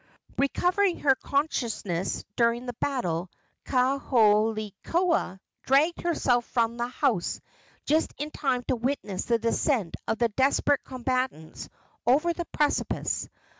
[0.39, 3.29] Recovering her consciousness during the battle,
[3.65, 7.39] Kaholekua dragged herself from the house
[7.85, 11.69] just in time to witness the descent of the desperate combatants
[12.07, 13.29] over the precipice.